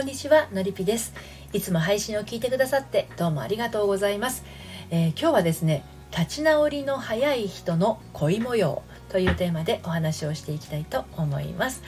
[0.00, 1.12] こんにちはのりぴです。
[1.52, 4.44] いつも配信を聞いてくださってどうもありがとうございます、
[4.90, 11.82] えー、今日はですね立ち直りの早い人の恋模様というテーマでお話をしていきたいと思います。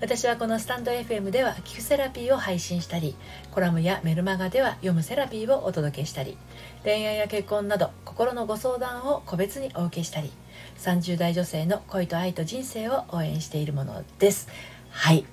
[0.00, 3.16] 私はこのスタンド FM では聞くセラピーを配信したり
[3.50, 6.38] コラムやメルマガでは読むセラピーをお届けしたり
[6.84, 10.30] 恋愛や結婚など心のご相談を個別にお受けしたり
[10.78, 14.46] 30代女性の恋と愛と人生を応援しているものです。
[14.90, 15.26] はい。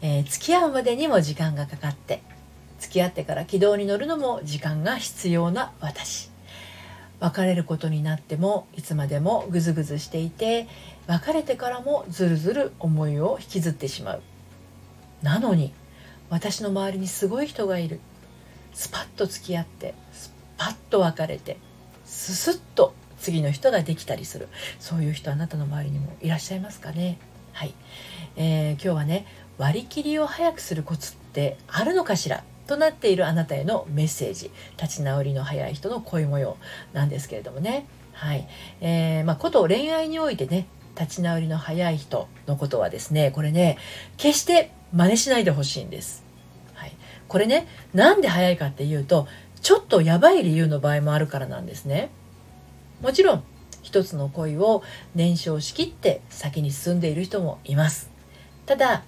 [0.00, 2.22] えー、付き合うまでにも時間がかかって
[2.78, 6.30] 付き合ってから軌道に乗るのも時間が必要な私。
[7.20, 10.68] 別れることになってもいつまでもグズグズしていて
[11.08, 14.22] 別れてからもずるずる思いを引きずってしまう。
[15.22, 15.72] なのに
[16.30, 17.98] 私の周りにすごい人がいる。
[18.72, 21.56] スパッと付き合ってスパッと別れて
[22.04, 24.46] ススッと次の人ができたりする。
[24.78, 27.18] そういう人あなたの周りにもいらっしゃいますかね？
[27.52, 27.74] はい、
[28.36, 29.26] えー、今日はね
[29.58, 32.44] 割り切りを早くするコツってあるのかしら？
[32.66, 34.50] となっているあなたへのメッセージ。
[34.80, 36.56] 立ち直りの早い人の恋模様
[36.92, 37.86] なんですけれどもね。
[38.12, 38.48] はい。
[38.80, 40.66] えー、まあ、こと恋愛においてね
[40.98, 43.78] 立ち直りの早い人のことはですねこれね
[44.16, 46.24] 決して真似しないでほしいんです、
[46.74, 46.92] はい、
[47.28, 49.28] これねなんで早いかっていうと
[49.60, 52.10] ちょっとやばい理由の場合もあるからなんですね。
[53.00, 53.44] もちろん
[53.82, 54.82] 一つの恋を
[55.14, 58.10] 燃焼しきって先に進んでいる人もいます。
[58.66, 59.04] ただ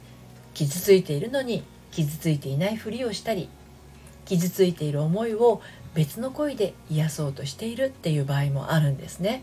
[0.55, 3.49] 傷ついているのに傷ついていないふりをしたり
[4.25, 5.61] 傷ついている思いを
[5.95, 9.43] 別の恋で癒そうとしているっていう場合もあるんですね。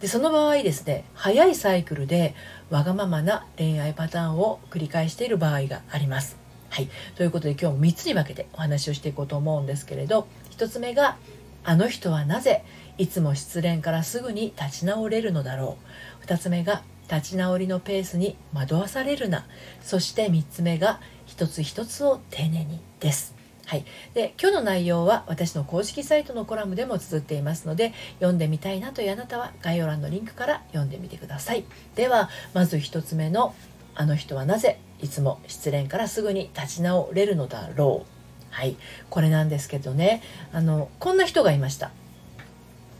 [0.00, 2.34] でその場合ですね早いサイクルで
[2.68, 6.36] わがままな恋愛パターンを繰り返している場合があります。
[6.68, 11.16] はい、ということで今日も3つに分けてお話をしていこうと思うんですけれど1つ目が
[11.64, 12.64] 「あの人はなぜ
[12.98, 15.78] いつも失恋からすぐに立ち直れるのだろ
[16.22, 19.46] う」2つ目が「立ち直りのペースに惑わされるな。
[19.82, 23.34] そして3つ目が一つ一つを丁寧にです。
[23.66, 31.64] はい、で今日の内容は私の公式サイトのコラムでも綴っていますので読んでみたいなというあなたは概要欄のリンクから読んでみてください。
[31.96, 33.54] ではまず1つ目の
[33.96, 38.06] 「あの人はなぜいつも失恋からすぐに立ち直れるのだろう」
[38.54, 38.76] はい。
[39.10, 40.22] これなんですけどね。
[40.52, 41.90] あのこんな人がいました。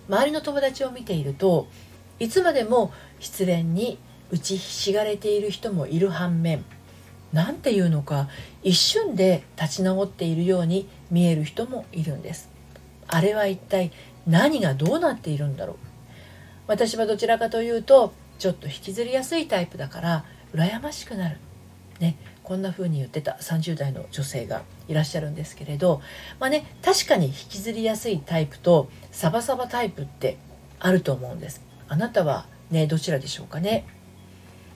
[0.09, 1.69] 周りの友達を見ていると
[2.19, 3.99] いつまでも失恋に
[4.31, 6.65] 打ちひしがれている人もいる反面
[7.33, 8.29] 何て言うのか
[8.63, 12.49] 一瞬で立ち直っているように見える人もいるんです。
[13.09, 13.93] あれは一体
[14.27, 15.77] 何がどうなっているんだろう。
[16.67, 21.39] 私はどちらかというとちょっと引きずりやすいタイプだから羨ましくなる。
[22.01, 26.01] ねこんな風に言ってた30代の女性がいらっしゃるんですけれど
[26.39, 30.37] まあね確かに引きずりやすいタイプとサバサバタイプって
[30.79, 31.61] あると思うんです。
[31.89, 33.85] あなたはねどちらでしょうかね。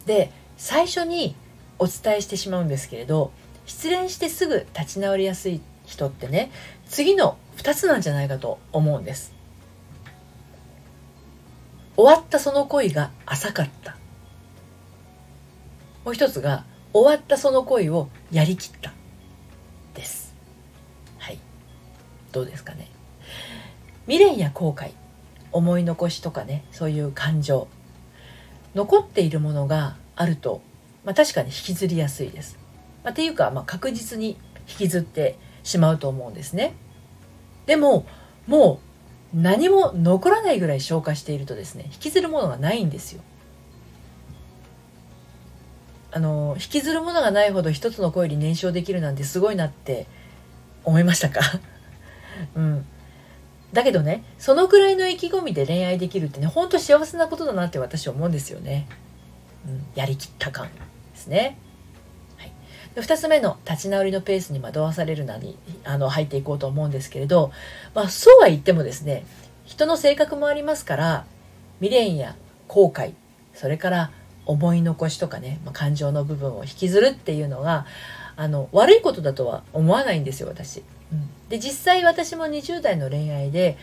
[0.06, 1.34] で最初に
[1.78, 3.32] お伝えしてしまうんですけれど
[3.66, 6.50] 失恋してすぐ立ち直りやすい人ってね
[6.86, 9.34] 次の2つなんじゃないかと思うんです。
[11.96, 13.96] 終わったその恋が浅かった。
[16.04, 18.94] もう一つが終わったその恋をやりきった
[19.94, 20.34] です。
[21.18, 21.38] はい。
[22.32, 22.88] どうですかね。
[24.06, 24.92] 未練や後悔
[25.52, 27.68] 思い残しとかねそういう感情。
[28.74, 30.62] 残っているものがあると、
[31.04, 32.58] まあ、確かに引きずりやすいです。
[33.02, 34.36] まあ、っていうか、まあ、確実に
[34.68, 36.74] 引きずってしまうと思うんですね。
[37.66, 38.06] でも
[38.46, 38.80] も
[39.34, 43.22] う何も残らないぐらい消化しているとですね引きずるものがないんですよ。
[46.12, 50.06] あの引きずるものがないほど一つの声に燃焼できるなんてすごいなって
[50.84, 51.40] 思いましたか？
[52.56, 52.86] うん
[53.72, 58.88] だけどねそのくらいの意気込みで恋愛できるってねほんと幸せなことだなって私は思うんですよね、
[59.66, 60.72] うん、やりきった感で
[61.14, 61.56] すね、
[62.36, 62.52] はい、
[62.94, 67.52] で2つ目の立ち直りのペースに惑わされるなにあの入っていこうと思うんですけれど、
[67.94, 69.24] まあ、そうは言ってもですね
[69.64, 71.24] 人の性格もありますから
[71.80, 72.34] 未練や
[72.66, 73.14] 後悔
[73.54, 74.10] それから
[74.46, 77.86] 思い残しとかね、まあ、感情の部分を引きずるっていうのが
[78.36, 80.82] あの悪いことだとは思わないんですよ私。
[81.48, 83.76] で実際私も20代の恋愛で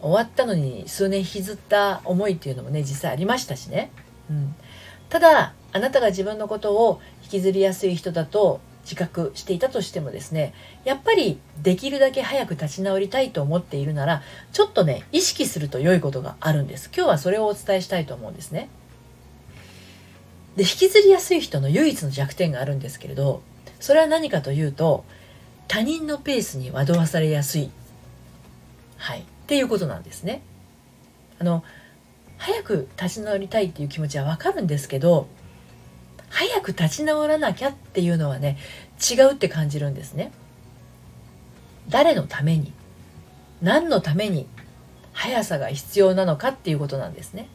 [0.00, 3.90] 終わったのに数年引きずった思いっていうのもね実際ありましたしね、
[4.30, 4.54] うん、
[5.08, 10.52] ただあなたが自分のことを引きずりやすい人だと自覚していたとしてもですね
[10.84, 14.22] やっぱりできるだけ早く立ち直りたいと思っているなら
[14.52, 16.90] ちょっとね意識すると良いことがあるんです。
[16.94, 18.68] 今日はそれをお伝えしたいと思うんですね。
[20.56, 23.42] で引きずりやすい人の唯一の弱点があるんですけれど
[23.80, 25.04] それは何かというと
[25.68, 27.70] 他人のペースに惑わされやすい、
[28.96, 30.42] はい、っていうことなんですね。
[31.38, 31.64] あの
[32.38, 35.28] 早く立ち直りたいっていう気持ちはわかるんですけど
[36.28, 38.58] 早く立ち直らなきゃっていうのはね
[39.10, 40.32] 違うって感じるんですね。
[41.88, 42.72] 誰のために
[43.62, 44.46] 何のために
[45.12, 47.48] 速さが必要なのかっていうことなんですね。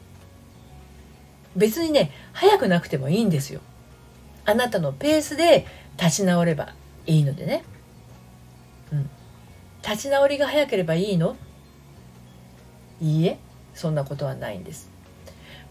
[1.56, 3.60] 別にね速くなくてもいいんですよ。
[4.44, 5.66] あなたのペースで
[5.98, 6.74] 立ち直れば
[7.06, 7.64] いいのでね、
[9.82, 11.36] 立ち直りが早ければいいの？
[13.00, 13.38] いいえ
[13.74, 14.90] そんなことはないんです。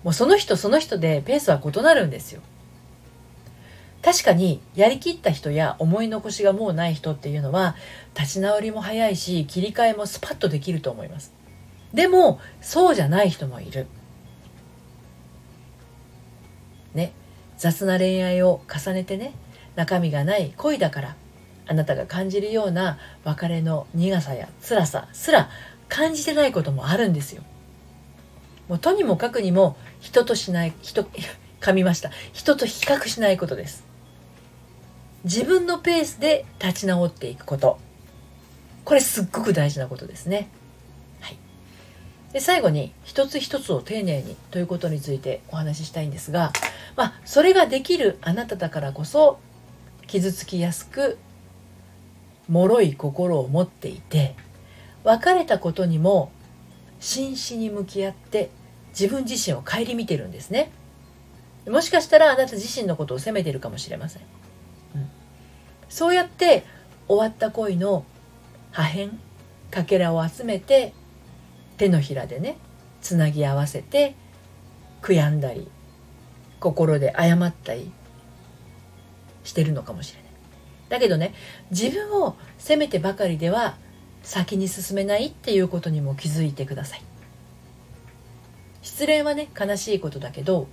[0.04, 2.42] もうその人その人でペースは異なるんですよ。
[4.02, 7.76] 確かにやりきった人や思い残しがもうない人っていうのは
[8.18, 11.34] 立ち直りも早いし切り替えもスパッとできると思います。
[11.94, 13.88] でもそうじゃない人もいる。
[16.94, 17.12] ね
[17.58, 19.34] 雑な恋愛を重ねてね
[19.76, 21.16] 中身がない恋だから
[21.70, 25.50] あなたが感じるような別れの苦さや辛さすら
[25.88, 27.44] 感じてないこともあるんですよ。
[28.68, 31.04] もうとにもかくにも人としない人
[31.62, 32.12] 噛みました。
[32.34, 33.86] 人と比較しないことです。
[35.24, 37.80] 自分のペースで立ち直っていくこと。
[38.90, 40.50] これすっごく大事なことですね、
[41.22, 41.38] はい、
[42.34, 46.52] で最後に一つ一つを丁寧にということについてお話ししたいんですが、
[46.96, 49.40] まあ、それができるあなただからこそ
[50.08, 51.20] 傷つきやすく
[52.50, 54.36] 脆い心を持っていて
[55.04, 56.32] 別れたことにも
[57.00, 58.50] 真摯に向き合って
[58.90, 60.72] 自分自身を顧みてるんですね。
[61.68, 64.22] もしかしたらあなた自身のことを責めてるかもしれません、
[64.96, 65.10] うん、
[65.88, 66.64] そうやって
[67.08, 68.06] 終わった恋の
[68.72, 69.10] 破片
[69.70, 70.94] かけらを集めて
[71.78, 72.58] 手のひらでね
[73.02, 74.16] つなぎ合わせて
[75.02, 75.68] 悔やんだり
[76.60, 77.92] 心で謝ったり
[79.44, 80.29] してるのかもしれない。
[80.90, 81.34] だけどね
[81.72, 83.78] 自分を責めてばかりでは
[84.24, 87.02] 先に進めないっていうことにも気づいてください。
[88.82, 90.68] 失恋はね悲しいことだけど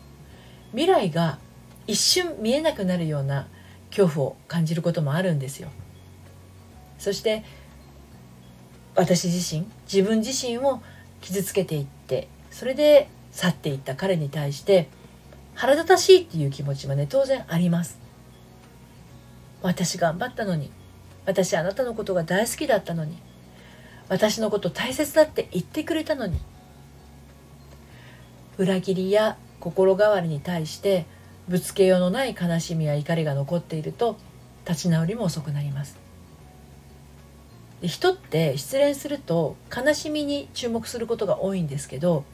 [0.71, 1.39] 未来が
[1.87, 3.47] 一瞬見えなくなるような
[3.91, 5.69] 恐怖を感じることもあるんですよ。
[6.99, 7.45] そして
[8.95, 10.81] 私自身自分自身を
[11.21, 14.89] 傷つけていってそれで去っていった彼に対して
[15.55, 18.06] 腹立たしいっていう気持ちはね当然あります。
[19.67, 20.71] 私頑張ったのに。
[21.25, 23.19] 私あなたのことが大好きだったのに。
[24.09, 26.39] 私のこと大切だって言ってくれたのに。
[28.59, 31.05] 裏切りや心変わりに対して
[31.49, 34.17] ぶつけようのない悲しみや怒りが残っていると
[34.67, 35.99] 立ち直りも遅くなります。
[37.83, 42.25] 人って失恋すると悲しみに注目することが多いんですけど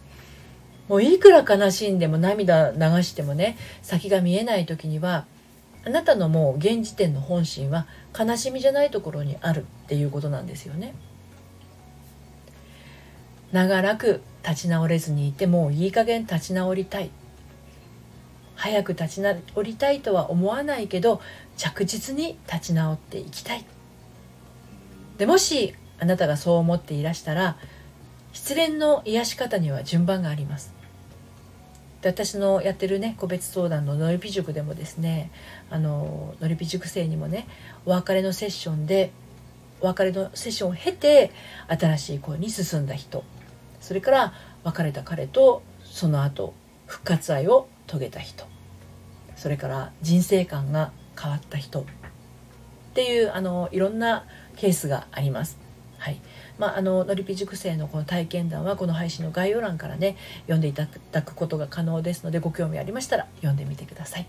[0.89, 5.27] もういくら悲しんでも涙流してもね先が見えない時には
[5.85, 7.87] あなたのもう現時点の本心は
[8.19, 10.95] 悲しみじゃないところにあるっていうことなんですよね。
[13.51, 17.11] 長らく立ち直れずにいてもういい加減立ち直りたい。
[18.55, 21.21] 早く立ち直りたいとは思わないけど
[21.57, 23.65] 着実に立ち直っていきたい。
[25.19, 27.57] でもしあなたがそう思っていらしたら
[28.33, 30.82] 失恋の癒し方には順番があります。
[32.03, 35.31] で私のやってるね個別相談ののりぴ塾でもですね
[35.71, 37.47] あののりぴ塾生にもね
[37.87, 39.13] お別れのセッションで
[39.81, 41.31] お別れのセッションを経て
[41.69, 43.25] 新しい恋に進んだ人。
[43.81, 44.33] それから
[44.63, 46.55] 別れた彼とその後
[46.87, 48.45] 復活愛を遂げた人。
[49.37, 51.81] それから人生観が変わった人。
[51.81, 51.85] っ
[52.95, 54.25] ていうあのいろんな
[54.57, 55.62] ケースがあります。
[56.59, 64.27] まあ、あののりぴ塾生のこの体験談はこの配信の概要欄からね読んでいただくことが可能ですのでご興味ありましたら読んでみてください。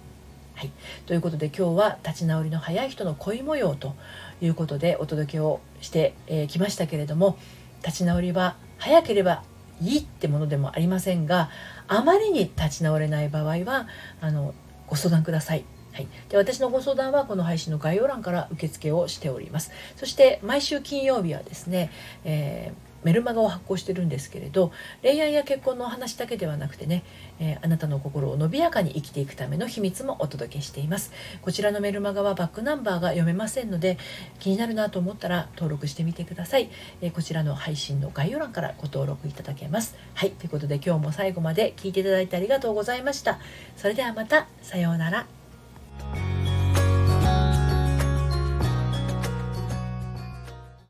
[0.56, 0.72] はい、
[1.08, 3.96] ということで今日は立ち直りの早い人の恋模様と
[4.40, 7.38] いうことでお届けをしてき、えー、ましたけれども
[7.84, 9.44] 立ち直りは早ければ
[9.82, 11.50] いいってものでもありませんが
[11.88, 13.88] あまりに立ち直れない場合は
[14.22, 14.54] あの
[14.88, 15.66] ご相談ください。
[15.94, 19.72] はい、で私のご相談はこの配信の概要欄から受付をしております。
[19.96, 21.92] そして毎週金曜日はですね、
[22.26, 24.72] えーメルマガを発行してるんですけれど
[25.02, 27.04] 恋愛や結婚の話だけではなくてね、
[27.40, 31.12] えー、あなたの心を伸びやかに生きていくための秘密もお届けしています。
[31.42, 33.98] こちらのメルマガはバックナンバーが読めませんので
[34.40, 36.70] 気になるなと思ったら登録してみてください、
[37.02, 39.96] えー、こちらの配信の概要欄からご登録いただけます。
[40.14, 40.32] はい。
[40.32, 43.40] ということで今日も最後まで聞いていただいてありがとうございました。
[43.76, 44.48] それではまた。
[44.62, 45.43] さようなら。